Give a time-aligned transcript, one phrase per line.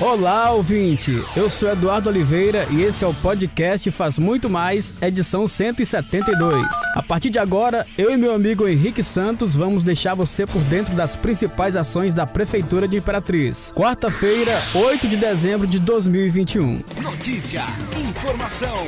[0.00, 1.24] Olá, ouvinte!
[1.34, 6.68] Eu sou Eduardo Oliveira e esse é o podcast Faz Muito Mais, edição 172.
[6.94, 10.94] A partir de agora, eu e meu amigo Henrique Santos vamos deixar você por dentro
[10.94, 13.72] das principais ações da Prefeitura de Imperatriz.
[13.74, 16.80] Quarta-feira, 8 de dezembro de 2021.
[17.02, 17.64] Notícia,
[18.08, 18.86] informação,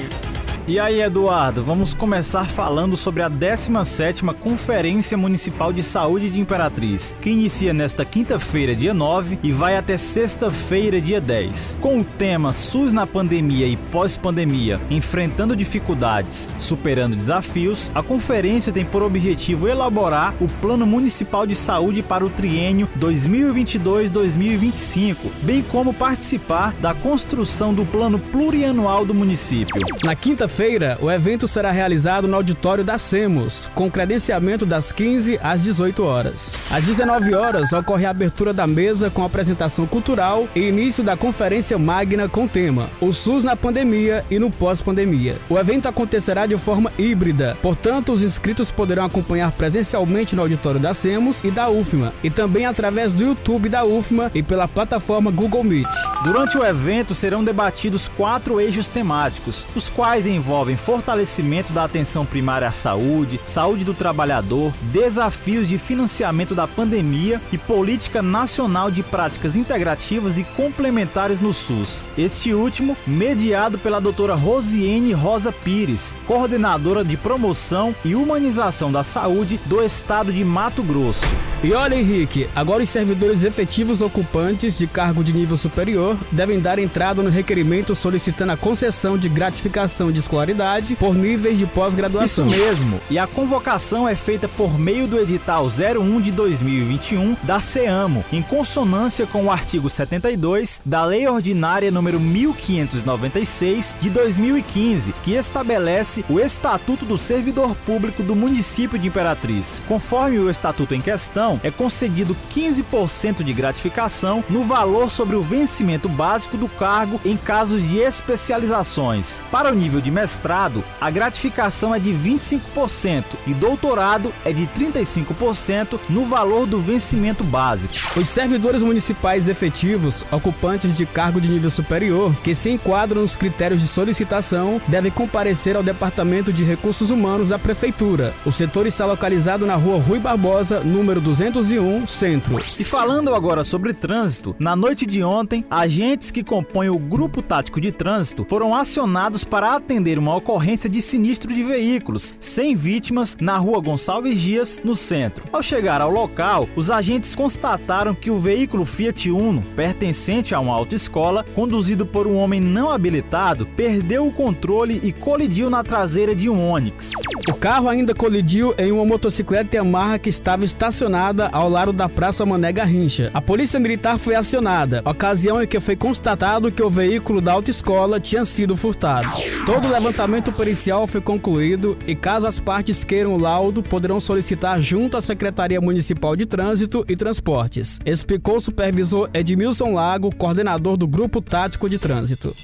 [0.67, 7.17] e aí, Eduardo, vamos começar falando sobre a 17ª Conferência Municipal de Saúde de Imperatriz,
[7.21, 11.79] que inicia nesta quinta-feira, dia 9, e vai até sexta-feira, dia 10.
[11.81, 18.85] Com o tema SUS na pandemia e pós-pandemia, enfrentando dificuldades, superando desafios, a conferência tem
[18.85, 26.75] por objetivo elaborar o Plano Municipal de Saúde para o triênio 2022-2025, bem como participar
[26.75, 29.75] da construção do plano plurianual do município.
[30.04, 35.39] Na quinta Quinta-feira, o evento será realizado no auditório da SEMOS, com credenciamento das 15
[35.41, 36.56] às 18 horas.
[36.69, 41.78] Às 19 horas, ocorre a abertura da mesa com apresentação cultural e início da conferência
[41.78, 45.37] magna com tema O SUS na pandemia e no pós-pandemia.
[45.48, 50.93] O evento acontecerá de forma híbrida, portanto, os inscritos poderão acompanhar presencialmente no auditório da
[50.93, 55.62] SEMOS e da UFMA, e também através do YouTube da UFMA e pela plataforma Google
[55.62, 55.89] Meet.
[56.25, 62.25] Durante o evento serão debatidos quatro eixos temáticos, os quais envolvem envolvem fortalecimento da atenção
[62.27, 69.03] primária à saúde, saúde do trabalhador, desafios de financiamento da pandemia e política nacional de
[69.03, 72.09] práticas integrativas e complementares no SUS.
[72.17, 79.61] Este último, mediado pela doutora Rosiane Rosa Pires, coordenadora de promoção e humanização da saúde
[79.67, 81.27] do estado de Mato Grosso.
[81.62, 86.78] E olha, Henrique, agora os servidores efetivos ocupantes de cargo de nível superior devem dar
[86.78, 92.47] entrada no requerimento solicitando a concessão de gratificação de escolaridade por níveis de pós-graduação.
[92.47, 92.98] Isso mesmo.
[93.11, 98.41] E a convocação é feita por meio do edital 01 de 2021 da CEAMO, em
[98.41, 106.41] consonância com o artigo 72 da Lei Ordinária número 1596 de 2015, que estabelece o
[106.41, 109.81] Estatuto do Servidor Público do município de Imperatriz.
[109.87, 116.09] Conforme o estatuto em questão, é concedido 15% de gratificação no valor sobre o vencimento
[116.09, 119.44] básico do cargo em casos de especializações.
[119.53, 126.00] Para o nível de mestrado, a gratificação é de 25% e doutorado é de 35%
[126.09, 128.19] no valor do vencimento básico.
[128.19, 133.81] Os servidores municipais efetivos, ocupantes de cargo de nível superior, que se enquadram nos critérios
[133.81, 138.32] de solicitação, devem comparecer ao Departamento de Recursos Humanos da Prefeitura.
[138.47, 142.58] O setor está localizado na rua Rui Barbosa, número 200 201 Centro.
[142.78, 147.81] E falando agora sobre trânsito, na noite de ontem, agentes que compõem o Grupo Tático
[147.81, 153.58] de Trânsito foram acionados para atender uma ocorrência de sinistro de veículos, sem vítimas, na
[153.58, 155.44] rua Gonçalves Dias, no centro.
[155.52, 160.75] Ao chegar ao local, os agentes constataram que o veículo Fiat Uno, pertencente a uma
[160.75, 166.49] autoescola, conduzido por um homem não habilitado, perdeu o controle e colidiu na traseira de
[166.49, 167.11] um Onix.
[167.49, 172.44] O carro ainda colidiu em uma motocicleta Yamaha que estava estacionada ao lado da Praça
[172.44, 173.31] Mané Garrincha.
[173.33, 178.21] A polícia militar foi acionada, ocasião em que foi constatado que o veículo da autoescola
[178.21, 179.28] tinha sido furtado.
[179.66, 184.81] Todo o levantamento pericial foi concluído e caso as partes queiram o laudo, poderão solicitar
[184.81, 187.99] junto à Secretaria Municipal de Trânsito e Transportes.
[188.05, 192.55] Explicou o supervisor Edmilson Lago, coordenador do Grupo Tático de Trânsito.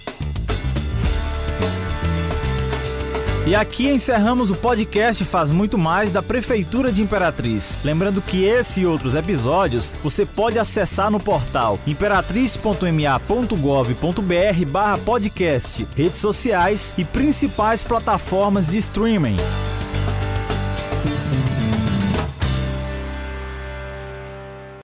[3.46, 7.78] E aqui encerramos o podcast Faz Muito Mais da Prefeitura de Imperatriz.
[7.84, 16.18] Lembrando que esse e outros episódios você pode acessar no portal imperatriz.ma.gov.br barra podcast, redes
[16.18, 19.36] sociais e principais plataformas de streaming.